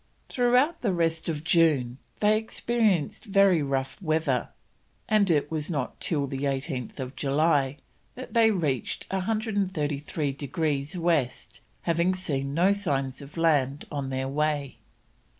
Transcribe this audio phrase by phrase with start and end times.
[0.29, 4.49] Throughout the rest of June they experienced very rough weather,
[5.07, 7.77] and it was not till 18th July
[8.15, 14.79] that they reached 133 degrees West, having seen no signs of land on their way.